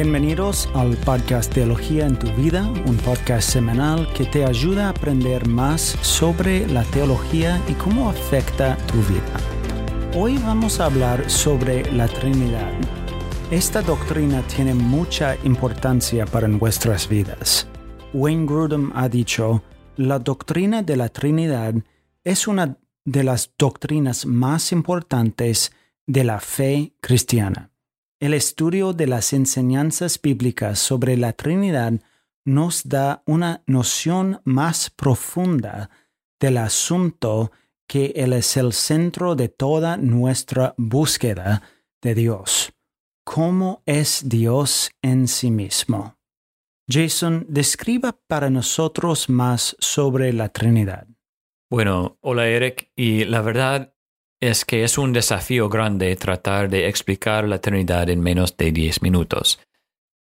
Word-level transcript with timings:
Bienvenidos 0.00 0.68
al 0.74 0.96
podcast 0.98 1.52
Teología 1.52 2.06
en 2.06 2.16
tu 2.16 2.30
vida, 2.34 2.62
un 2.86 2.96
podcast 2.98 3.50
semanal 3.50 4.06
que 4.12 4.26
te 4.26 4.44
ayuda 4.44 4.86
a 4.86 4.90
aprender 4.90 5.48
más 5.48 5.98
sobre 6.02 6.68
la 6.68 6.84
teología 6.84 7.60
y 7.66 7.72
cómo 7.72 8.08
afecta 8.08 8.76
tu 8.86 8.98
vida. 9.12 10.14
Hoy 10.14 10.38
vamos 10.38 10.78
a 10.78 10.84
hablar 10.84 11.28
sobre 11.28 11.90
la 11.92 12.06
Trinidad. 12.06 12.70
Esta 13.50 13.82
doctrina 13.82 14.40
tiene 14.42 14.72
mucha 14.72 15.34
importancia 15.42 16.26
para 16.26 16.46
nuestras 16.46 17.08
vidas. 17.08 17.66
Wayne 18.12 18.46
Grudem 18.46 18.92
ha 18.94 19.08
dicho, 19.08 19.64
la 19.96 20.20
doctrina 20.20 20.80
de 20.80 20.96
la 20.96 21.08
Trinidad 21.08 21.74
es 22.22 22.46
una 22.46 22.78
de 23.04 23.24
las 23.24 23.50
doctrinas 23.58 24.26
más 24.26 24.70
importantes 24.70 25.72
de 26.06 26.22
la 26.22 26.38
fe 26.38 26.92
cristiana. 27.00 27.72
El 28.20 28.34
estudio 28.34 28.94
de 28.94 29.06
las 29.06 29.32
enseñanzas 29.32 30.20
bíblicas 30.20 30.80
sobre 30.80 31.16
la 31.16 31.34
Trinidad 31.34 31.92
nos 32.44 32.88
da 32.88 33.22
una 33.26 33.62
noción 33.66 34.40
más 34.42 34.90
profunda 34.90 35.88
del 36.40 36.56
asunto 36.56 37.52
que 37.86 38.06
Él 38.16 38.32
es 38.32 38.56
el 38.56 38.72
centro 38.72 39.36
de 39.36 39.48
toda 39.48 39.96
nuestra 39.96 40.74
búsqueda 40.76 41.62
de 42.02 42.16
Dios. 42.16 42.72
¿Cómo 43.24 43.82
es 43.86 44.28
Dios 44.28 44.90
en 45.00 45.28
sí 45.28 45.52
mismo? 45.52 46.16
Jason, 46.88 47.46
describa 47.48 48.18
para 48.26 48.50
nosotros 48.50 49.28
más 49.28 49.76
sobre 49.78 50.32
la 50.32 50.48
Trinidad. 50.48 51.06
Bueno, 51.70 52.18
hola 52.20 52.48
Eric, 52.48 52.90
y 52.96 53.26
la 53.26 53.42
verdad 53.42 53.94
es 54.40 54.64
que 54.64 54.84
es 54.84 54.98
un 54.98 55.12
desafío 55.12 55.68
grande 55.68 56.14
tratar 56.16 56.68
de 56.68 56.88
explicar 56.88 57.48
la 57.48 57.60
Trinidad 57.60 58.08
en 58.08 58.20
menos 58.20 58.56
de 58.56 58.70
10 58.70 59.02
minutos. 59.02 59.58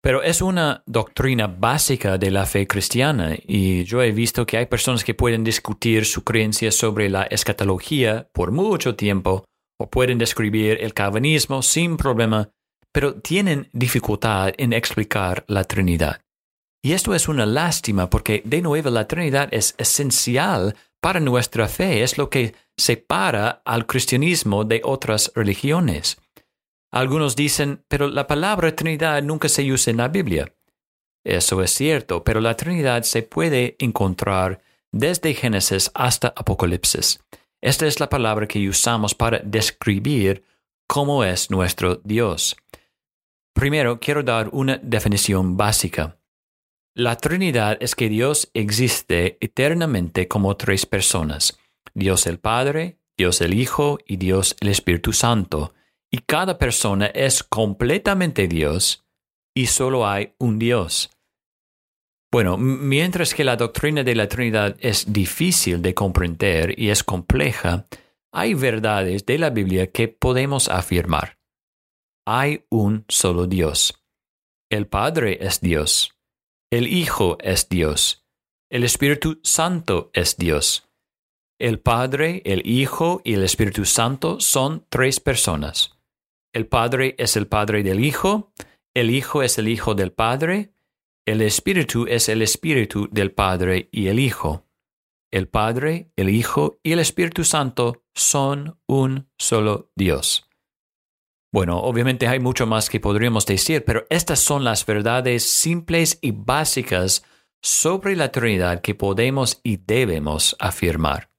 Pero 0.02 0.22
es 0.22 0.42
una 0.42 0.82
doctrina 0.86 1.46
básica 1.46 2.18
de 2.18 2.30
la 2.30 2.44
fe 2.44 2.66
cristiana 2.66 3.34
y 3.46 3.84
yo 3.84 4.02
he 4.02 4.12
visto 4.12 4.44
que 4.44 4.58
hay 4.58 4.66
personas 4.66 5.02
que 5.02 5.14
pueden 5.14 5.42
discutir 5.42 6.04
su 6.04 6.22
creencia 6.22 6.70
sobre 6.70 7.08
la 7.08 7.22
escatología 7.22 8.28
por 8.32 8.52
mucho 8.52 8.96
tiempo 8.96 9.46
o 9.78 9.88
pueden 9.88 10.18
describir 10.18 10.78
el 10.82 10.92
calvinismo 10.92 11.62
sin 11.62 11.96
problema, 11.96 12.50
pero 12.92 13.14
tienen 13.14 13.70
dificultad 13.72 14.52
en 14.58 14.74
explicar 14.74 15.44
la 15.48 15.64
Trinidad. 15.64 16.20
Y 16.82 16.92
esto 16.92 17.14
es 17.14 17.26
una 17.26 17.46
lástima 17.46 18.10
porque 18.10 18.42
de 18.44 18.60
nuevo 18.60 18.90
la 18.90 19.08
Trinidad 19.08 19.48
es 19.52 19.74
esencial 19.78 20.76
para 21.00 21.18
nuestra 21.18 21.66
fe, 21.66 22.02
es 22.02 22.18
lo 22.18 22.28
que 22.28 22.54
separa 22.76 23.62
al 23.64 23.86
cristianismo 23.86 24.64
de 24.64 24.80
otras 24.84 25.32
religiones. 25.34 26.18
Algunos 26.90 27.36
dicen, 27.36 27.84
pero 27.88 28.08
la 28.08 28.26
palabra 28.26 28.74
Trinidad 28.74 29.22
nunca 29.22 29.48
se 29.48 29.70
usa 29.72 29.90
en 29.90 29.96
la 29.96 30.08
Biblia. 30.08 30.54
Eso 31.24 31.62
es 31.62 31.70
cierto, 31.72 32.22
pero 32.22 32.40
la 32.40 32.56
Trinidad 32.56 33.02
se 33.02 33.22
puede 33.22 33.76
encontrar 33.78 34.60
desde 34.92 35.34
Génesis 35.34 35.90
hasta 35.94 36.28
Apocalipsis. 36.36 37.18
Esta 37.60 37.86
es 37.86 37.98
la 37.98 38.08
palabra 38.08 38.46
que 38.46 38.68
usamos 38.68 39.14
para 39.14 39.38
describir 39.38 40.44
cómo 40.86 41.24
es 41.24 41.50
nuestro 41.50 41.96
Dios. 42.04 42.56
Primero, 43.54 43.98
quiero 43.98 44.22
dar 44.22 44.50
una 44.52 44.78
definición 44.82 45.56
básica. 45.56 46.18
La 46.94 47.16
Trinidad 47.16 47.78
es 47.80 47.94
que 47.94 48.08
Dios 48.08 48.50
existe 48.54 49.38
eternamente 49.40 50.28
como 50.28 50.56
tres 50.56 50.86
personas, 50.86 51.58
Dios 51.94 52.26
el 52.26 52.38
Padre, 52.38 52.98
Dios 53.16 53.40
el 53.40 53.54
Hijo 53.54 53.98
y 54.04 54.16
Dios 54.16 54.56
el 54.60 54.68
Espíritu 54.68 55.12
Santo, 55.12 55.74
y 56.10 56.18
cada 56.18 56.58
persona 56.58 57.06
es 57.06 57.42
completamente 57.42 58.48
Dios 58.48 59.04
y 59.54 59.66
solo 59.66 60.06
hay 60.06 60.34
un 60.38 60.58
Dios. 60.58 61.10
Bueno, 62.32 62.56
mientras 62.56 63.32
que 63.32 63.44
la 63.44 63.56
doctrina 63.56 64.02
de 64.02 64.16
la 64.16 64.28
Trinidad 64.28 64.76
es 64.80 65.12
difícil 65.12 65.80
de 65.82 65.94
comprender 65.94 66.78
y 66.78 66.90
es 66.90 67.04
compleja, 67.04 67.86
hay 68.32 68.54
verdades 68.54 69.24
de 69.24 69.38
la 69.38 69.50
Biblia 69.50 69.92
que 69.92 70.08
podemos 70.08 70.68
afirmar. 70.68 71.38
Hay 72.26 72.64
un 72.70 73.04
solo 73.08 73.46
Dios. 73.46 74.02
El 74.68 74.88
Padre 74.88 75.38
es 75.46 75.60
Dios. 75.60 76.18
El 76.72 76.88
Hijo 76.88 77.38
es 77.40 77.68
Dios. 77.68 78.26
El 78.68 78.82
Espíritu 78.82 79.38
Santo 79.44 80.10
es 80.12 80.36
Dios. 80.36 80.88
El 81.60 81.78
Padre, 81.78 82.42
el 82.44 82.66
Hijo 82.66 83.20
y 83.22 83.34
el 83.34 83.44
Espíritu 83.44 83.84
Santo 83.84 84.40
son 84.40 84.86
tres 84.88 85.20
personas. 85.20 85.96
El 86.52 86.66
Padre 86.66 87.14
es 87.16 87.36
el 87.36 87.46
Padre 87.46 87.84
del 87.84 88.04
Hijo, 88.04 88.52
el 88.92 89.10
Hijo 89.10 89.42
es 89.42 89.56
el 89.58 89.68
Hijo 89.68 89.94
del 89.94 90.12
Padre, 90.12 90.72
el 91.26 91.40
Espíritu 91.40 92.06
es 92.08 92.28
el 92.28 92.42
Espíritu 92.42 93.08
del 93.10 93.30
Padre 93.30 93.88
y 93.92 94.08
el 94.08 94.18
Hijo. 94.18 94.66
El 95.32 95.48
Padre, 95.48 96.10
el 96.16 96.28
Hijo 96.28 96.78
y 96.82 96.92
el 96.92 96.98
Espíritu 96.98 97.44
Santo 97.44 98.02
son 98.14 98.78
un 98.88 99.28
solo 99.38 99.90
Dios. 99.94 100.48
Bueno, 101.52 101.78
obviamente 101.78 102.26
hay 102.26 102.40
mucho 102.40 102.66
más 102.66 102.90
que 102.90 102.98
podríamos 102.98 103.46
decir, 103.46 103.84
pero 103.84 104.06
estas 104.10 104.40
son 104.40 104.64
las 104.64 104.84
verdades 104.84 105.44
simples 105.48 106.18
y 106.20 106.32
básicas 106.32 107.24
sobre 107.62 108.16
la 108.16 108.32
Trinidad 108.32 108.82
que 108.82 108.96
podemos 108.96 109.60
y 109.62 109.76
debemos 109.76 110.56
afirmar. 110.58 111.33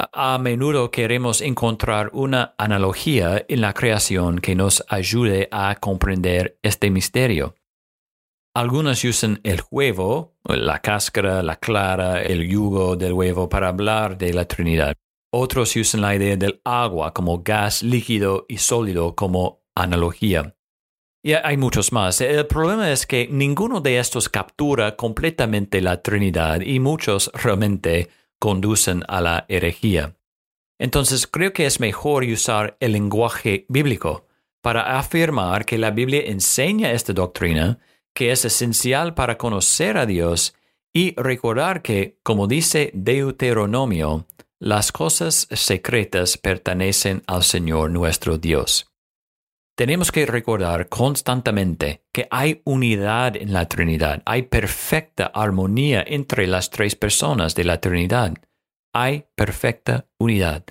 A, 0.00 0.38
menudo 0.38 0.92
queremos 0.92 1.40
encontrar 1.40 2.10
una 2.12 2.54
analogía 2.56 3.44
en 3.48 3.60
la 3.60 3.74
creación 3.74 4.38
que 4.38 4.54
nos 4.54 4.84
ayude 4.88 5.48
a 5.50 5.74
comprender 5.74 6.56
este 6.62 6.88
misterio. 6.88 7.56
Algunos 8.54 9.02
usan 9.02 9.40
el 9.42 9.60
huevo, 9.72 10.36
la 10.44 10.80
cáscara, 10.80 11.42
la 11.42 11.56
clara, 11.56 12.22
el 12.22 12.48
yugo 12.48 12.94
del 12.94 13.12
huevo 13.12 13.48
para 13.48 13.70
hablar 13.70 14.16
de 14.16 14.32
la 14.32 14.44
Trinidad. 14.44 14.94
Otros 15.32 15.74
usan 15.74 16.02
la 16.02 16.14
idea 16.14 16.36
del 16.36 16.60
agua 16.62 17.12
como 17.12 17.42
gas 17.42 17.82
líquido 17.82 18.46
y 18.48 18.58
sólido 18.58 19.16
como 19.16 19.64
analogía. 19.74 20.54
Y 21.24 21.32
hay 21.32 21.56
muchos 21.56 21.90
más. 21.92 22.20
El 22.20 22.46
problema 22.46 22.92
es 22.92 23.04
que 23.04 23.26
ninguno 23.28 23.80
de 23.80 23.98
estos 23.98 24.28
captura 24.28 24.94
completamente 24.94 25.80
la 25.80 26.02
Trinidad 26.02 26.60
y 26.60 26.78
muchos 26.78 27.32
realmente 27.34 28.08
conducen 28.38 29.04
a 29.08 29.20
la 29.20 29.44
herejía. 29.48 30.14
Entonces 30.78 31.26
creo 31.26 31.52
que 31.52 31.66
es 31.66 31.80
mejor 31.80 32.24
usar 32.24 32.76
el 32.80 32.92
lenguaje 32.92 33.66
bíblico 33.68 34.26
para 34.60 34.98
afirmar 34.98 35.64
que 35.64 35.78
la 35.78 35.90
Biblia 35.90 36.22
enseña 36.26 36.92
esta 36.92 37.12
doctrina, 37.12 37.78
que 38.14 38.32
es 38.32 38.44
esencial 38.44 39.14
para 39.14 39.38
conocer 39.38 39.96
a 39.96 40.06
Dios 40.06 40.54
y 40.92 41.14
recordar 41.16 41.82
que, 41.82 42.18
como 42.22 42.46
dice 42.46 42.90
Deuteronomio, 42.94 44.26
las 44.58 44.90
cosas 44.90 45.46
secretas 45.52 46.36
pertenecen 46.36 47.22
al 47.26 47.44
Señor 47.44 47.90
nuestro 47.90 48.38
Dios. 48.38 48.87
Tenemos 49.78 50.10
que 50.10 50.26
recordar 50.26 50.88
constantemente 50.88 52.02
que 52.12 52.26
hay 52.32 52.62
unidad 52.64 53.36
en 53.36 53.52
la 53.52 53.68
Trinidad, 53.68 54.24
hay 54.26 54.42
perfecta 54.42 55.26
armonía 55.26 56.02
entre 56.04 56.48
las 56.48 56.70
tres 56.70 56.96
personas 56.96 57.54
de 57.54 57.62
la 57.62 57.80
Trinidad, 57.80 58.34
hay 58.92 59.26
perfecta 59.36 60.08
unidad. 60.18 60.64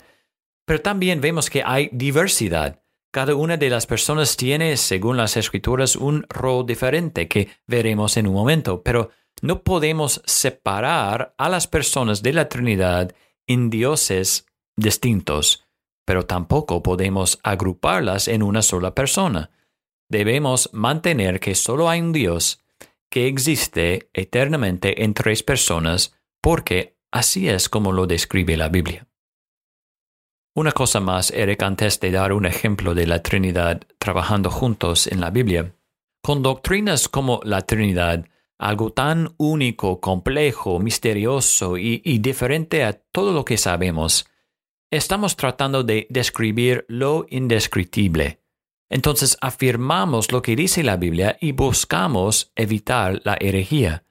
Pero 0.66 0.82
también 0.82 1.22
vemos 1.22 1.50
que 1.50 1.64
hay 1.66 1.90
diversidad. 1.94 2.84
Cada 3.14 3.34
una 3.34 3.56
de 3.56 3.70
las 3.70 3.86
personas 3.86 4.36
tiene, 4.36 4.76
según 4.76 5.16
las 5.16 5.38
escrituras, 5.38 5.96
un 5.96 6.26
rol 6.28 6.66
diferente 6.66 7.30
que 7.30 7.48
veremos 7.66 8.18
en 8.18 8.28
un 8.28 8.34
momento, 8.34 8.84
pero 8.84 9.12
no 9.42 9.64
podemos 9.64 10.22
separar 10.26 11.34
a 11.38 11.48
las 11.48 11.66
personas 11.66 12.22
de 12.22 12.34
la 12.34 12.50
Trinidad 12.50 13.16
en 13.48 13.70
dioses 13.70 14.48
distintos, 14.76 15.66
pero 16.08 16.26
tampoco 16.26 16.82
podemos 16.82 17.38
agruparlas 17.44 18.30
en 18.30 18.42
una 18.42 18.62
sola 18.62 18.96
persona. 18.96 19.52
Debemos 20.10 20.70
mantener 20.72 21.42
que 21.42 21.54
solo 21.54 21.90
hay 21.90 22.00
un 22.00 22.14
Dios 22.14 22.64
que 23.12 23.28
existe 23.28 24.10
eternamente 24.14 25.04
en 25.04 25.14
tres 25.14 25.44
personas, 25.44 26.16
porque 26.42 26.96
así 27.12 27.50
es 27.50 27.68
como 27.68 27.92
lo 27.92 28.08
describe 28.08 28.56
la 28.56 28.70
Biblia. 28.70 29.06
Una 30.56 30.72
cosa 30.72 31.02
más, 31.02 31.30
Eric, 31.32 31.62
antes 31.64 32.00
de 32.00 32.12
dar 32.12 32.32
un 32.32 32.46
ejemplo 32.46 32.96
de 32.96 33.06
la 33.06 33.22
Trinidad 33.22 33.82
trabajando 34.00 34.50
juntos 34.50 35.08
en 35.08 35.20
la 35.20 35.30
Biblia. 35.30 35.76
Con 36.24 36.42
doctrinas 36.42 37.10
como 37.10 37.42
la 37.44 37.64
Trinidad, 37.64 38.26
algo 38.58 38.92
tan 38.94 39.36
único, 39.36 40.00
complejo, 40.00 40.80
misterioso 40.80 41.78
y, 41.78 42.00
diferente 42.20 42.86
a 42.86 42.94
todo 42.94 43.34
lo 43.34 43.44
que 43.44 43.58
sabemos, 43.58 44.26
estamos 44.92 45.36
tratando 45.36 45.84
de 45.84 46.08
describir 46.10 46.86
lo 46.88 47.26
indescriptible. 47.30 48.40
Entonces 48.90 49.38
afirmamos 49.42 50.32
lo 50.32 50.42
que 50.42 50.56
dice 50.56 50.84
la 50.84 50.98
Biblia 50.98 51.38
y 51.42 51.52
buscamos 51.52 52.52
evitar 52.56 53.22
la 53.26 53.38
herejía. 53.40 54.04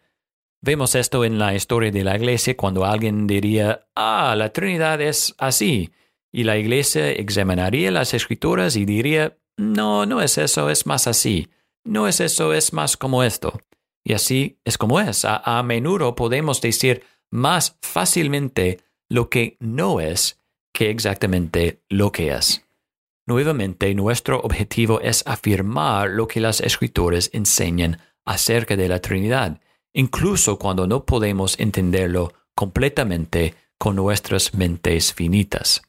Vemos 0.63 0.95
esto 0.95 1.25
en 1.25 1.39
la 1.39 1.55
historia 1.55 1.91
de 1.91 2.05
la 2.05 2.17
iglesia 2.17 2.57
cuando 2.57 2.85
alguien 2.85 3.27
diría, 3.27 3.87
ah, 3.95 4.35
la 4.37 4.53
Trinidad 4.53 5.01
es 5.01 5.35
así, 5.39 5.93
y 6.33 6.45
la 6.45 6.59
iglesia 6.59 7.11
examinaría 7.13 7.91
las 7.91 8.13
escrituras 8.13 8.77
y 8.77 8.85
diría, 8.85 9.39
no, 9.57 10.05
no 10.05 10.21
es 10.21 10.37
eso, 10.37 10.69
es 10.69 10.85
más 10.87 11.07
así. 11.07 11.49
no 11.85 12.09
es 12.09 12.21
eso, 12.21 12.53
es 12.53 12.73
más 12.73 12.97
como 12.97 13.23
esto. 13.23 13.59
Y 14.05 14.13
así 14.13 14.59
es 14.65 14.77
como 14.77 15.01
es. 15.01 15.25
A, 15.25 15.63
menudo 15.63 16.15
podemos 16.15 16.61
decir 16.61 17.05
más 17.31 17.79
fácilmente 17.81 18.81
lo 19.09 19.31
que 19.31 19.57
no 19.61 20.01
es 20.01 20.41
que 20.77 20.91
exactamente 20.91 21.81
lo 21.89 22.13
que 22.13 22.33
es. 22.33 22.63
Nuevamente, 23.27 23.95
nuestro 23.95 24.41
objetivo 24.43 25.01
es 25.01 25.23
afirmar 25.27 26.11
lo 26.11 26.29
que 26.29 26.39
las 26.39 26.61
escritores 26.61 27.31
enseñan 27.33 27.99
acerca 28.27 28.77
de 28.77 28.87
la 28.87 29.01
Trinidad, 29.01 29.59
incluso 29.95 30.59
cuando 30.59 30.87
no 30.87 31.07
podemos 31.07 31.59
entenderlo 31.59 32.35
completamente 32.55 33.55
con 33.79 33.97
nuestras 33.97 34.53
mentes 34.53 35.15
finitas. 35.15 35.81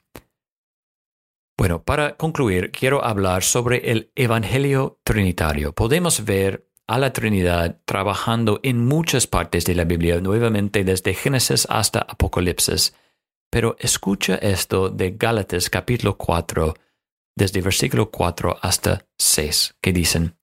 Bueno, 1.57 1.83
para 1.83 2.15
concluir, 2.15 2.71
quiero 2.71 3.03
hablar 3.03 3.43
sobre 3.43 3.91
el 3.91 4.09
Evangelio 4.15 5.01
Trinitario. 5.03 5.73
Podemos 5.73 6.23
ver 6.23 6.69
a 6.87 6.97
la 6.97 7.11
Trinidad 7.11 7.81
trabajando 7.83 8.61
en 8.63 8.85
muchas 8.85 9.27
partes 9.27 9.65
de 9.65 9.75
la 9.75 9.83
Biblia, 9.83 10.21
nuevamente 10.21 10.85
desde 10.85 11.13
Génesis 11.13 11.67
hasta 11.69 11.99
Apocalipsis. 11.99 12.93
Pero 13.49 13.75
escucha 13.79 14.35
esto 14.35 14.89
de 14.89 15.11
Gálatas 15.11 15.69
capítulo 15.69 16.17
4, 16.17 16.73
desde 17.35 17.61
versículo 17.61 18.11
4 18.11 18.57
hasta 18.61 19.05
6, 19.17 19.75
que 19.81 19.93
dicen, 19.93 20.35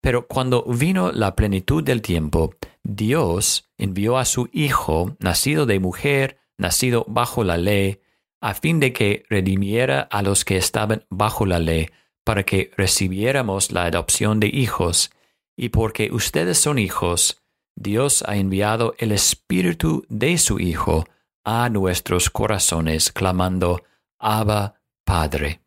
Pero 0.00 0.26
cuando 0.28 0.62
vino 0.64 1.10
la 1.10 1.34
plenitud 1.34 1.82
del 1.82 2.00
tiempo, 2.00 2.54
Dios 2.82 3.70
envió 3.76 4.18
a 4.18 4.24
su 4.24 4.48
Hijo, 4.52 5.16
nacido 5.18 5.66
de 5.66 5.80
mujer, 5.80 6.38
nacido 6.56 7.04
bajo 7.08 7.42
la 7.42 7.56
ley, 7.56 8.00
a 8.40 8.54
fin 8.54 8.78
de 8.78 8.92
que 8.92 9.24
redimiera 9.28 10.02
a 10.02 10.22
los 10.22 10.44
que 10.44 10.56
estaban 10.56 11.04
bajo 11.10 11.46
la 11.46 11.58
ley, 11.58 11.88
para 12.24 12.44
que 12.44 12.70
recibiéramos 12.76 13.72
la 13.72 13.84
adopción 13.84 14.38
de 14.38 14.46
hijos, 14.46 15.10
y 15.56 15.70
porque 15.70 16.10
ustedes 16.12 16.58
son 16.58 16.78
hijos, 16.78 17.42
Dios 17.74 18.22
ha 18.26 18.36
enviado 18.36 18.94
el 18.98 19.10
Espíritu 19.10 20.06
de 20.08 20.38
su 20.38 20.60
Hijo 20.60 21.04
a 21.44 21.68
nuestros 21.68 22.30
corazones, 22.30 23.12
clamando, 23.12 23.82
Abba, 24.18 24.80
Padre. 25.04 25.60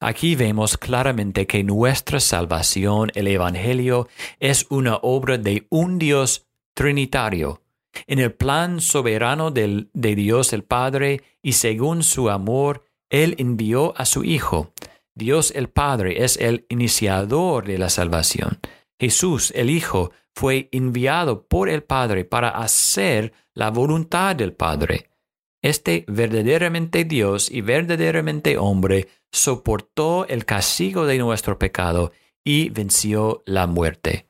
Aquí 0.00 0.34
vemos 0.34 0.78
claramente 0.78 1.46
que 1.46 1.62
nuestra 1.62 2.18
salvación, 2.20 3.12
el 3.14 3.28
Evangelio, 3.28 4.08
es 4.40 4.66
una 4.68 4.96
obra 4.96 5.38
de 5.38 5.66
un 5.70 5.98
Dios 5.98 6.46
trinitario. 6.74 7.62
En 8.06 8.18
el 8.18 8.32
plan 8.32 8.80
soberano 8.80 9.50
de 9.50 9.86
Dios 9.92 10.52
el 10.52 10.64
Padre 10.64 11.22
y 11.42 11.52
según 11.52 12.02
su 12.02 12.30
amor, 12.30 12.84
Él 13.10 13.34
envió 13.38 13.96
a 13.96 14.06
su 14.06 14.24
Hijo. 14.24 14.72
Dios 15.14 15.52
el 15.54 15.68
Padre 15.68 16.24
es 16.24 16.36
el 16.36 16.64
iniciador 16.68 17.66
de 17.66 17.78
la 17.78 17.90
salvación. 17.90 18.58
Jesús 19.02 19.52
el 19.56 19.68
Hijo 19.68 20.12
fue 20.32 20.68
enviado 20.70 21.48
por 21.48 21.68
el 21.68 21.82
Padre 21.82 22.24
para 22.24 22.50
hacer 22.50 23.32
la 23.52 23.72
voluntad 23.72 24.36
del 24.36 24.52
Padre. 24.52 25.10
Este 25.60 26.04
verdaderamente 26.06 27.02
Dios 27.02 27.50
y 27.50 27.62
verdaderamente 27.62 28.56
hombre 28.58 29.08
soportó 29.32 30.24
el 30.28 30.44
castigo 30.44 31.04
de 31.04 31.18
nuestro 31.18 31.58
pecado 31.58 32.12
y 32.44 32.68
venció 32.68 33.42
la 33.44 33.66
muerte. 33.66 34.28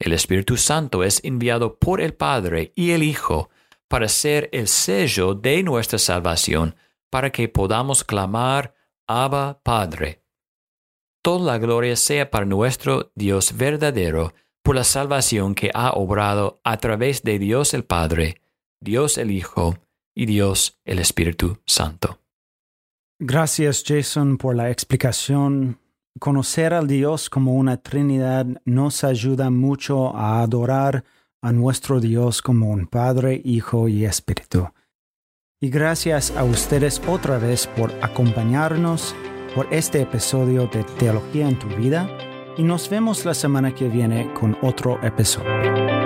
El 0.00 0.12
Espíritu 0.12 0.56
Santo 0.56 1.04
es 1.04 1.22
enviado 1.22 1.78
por 1.78 2.00
el 2.00 2.12
Padre 2.12 2.72
y 2.74 2.90
el 2.90 3.04
Hijo 3.04 3.50
para 3.86 4.08
ser 4.08 4.48
el 4.50 4.66
sello 4.66 5.34
de 5.34 5.62
nuestra 5.62 6.00
salvación, 6.00 6.74
para 7.08 7.30
que 7.30 7.48
podamos 7.48 8.02
clamar 8.02 8.74
Abba 9.06 9.60
Padre. 9.62 10.24
Toda 11.22 11.52
la 11.52 11.58
gloria 11.58 11.96
sea 11.96 12.30
para 12.30 12.46
nuestro 12.46 13.10
Dios 13.14 13.56
verdadero, 13.56 14.34
por 14.62 14.76
la 14.76 14.84
salvación 14.84 15.54
que 15.54 15.70
ha 15.74 15.90
obrado 15.92 16.60
a 16.64 16.76
través 16.76 17.22
de 17.22 17.38
Dios 17.38 17.74
el 17.74 17.84
Padre, 17.84 18.40
Dios 18.80 19.18
el 19.18 19.30
Hijo 19.30 19.78
y 20.14 20.26
Dios 20.26 20.78
el 20.84 20.98
Espíritu 20.98 21.58
Santo. 21.66 22.20
Gracias 23.20 23.82
Jason 23.86 24.36
por 24.38 24.54
la 24.54 24.70
explicación. 24.70 25.80
Conocer 26.20 26.74
al 26.74 26.86
Dios 26.86 27.30
como 27.30 27.54
una 27.54 27.76
Trinidad 27.76 28.46
nos 28.64 29.04
ayuda 29.04 29.50
mucho 29.50 30.16
a 30.16 30.42
adorar 30.42 31.04
a 31.42 31.52
nuestro 31.52 32.00
Dios 32.00 32.42
como 32.42 32.70
un 32.70 32.86
Padre, 32.86 33.40
Hijo 33.44 33.88
y 33.88 34.04
Espíritu. 34.04 34.68
Y 35.60 35.70
gracias 35.70 36.30
a 36.36 36.44
ustedes 36.44 37.00
otra 37.08 37.38
vez 37.38 37.66
por 37.66 37.92
acompañarnos 38.02 39.14
por 39.58 39.74
este 39.74 40.02
episodio 40.02 40.68
de 40.68 40.84
Teología 40.84 41.48
en 41.48 41.58
tu 41.58 41.66
vida 41.66 42.08
y 42.56 42.62
nos 42.62 42.88
vemos 42.88 43.24
la 43.24 43.34
semana 43.34 43.74
que 43.74 43.88
viene 43.88 44.32
con 44.32 44.56
otro 44.62 45.02
episodio. 45.02 45.97